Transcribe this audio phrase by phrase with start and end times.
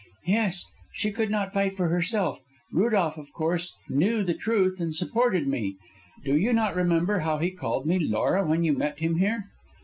[0.25, 2.41] "Yes; she could not fight for herself.
[2.71, 5.77] Rudolph, of course, knew the truth and supported me.
[6.25, 9.51] Do you not remember how he called me Laura when you met him here?"